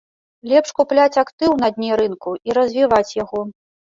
[0.51, 3.45] Лепш купляць актыў на дне рынку і развіваць яго.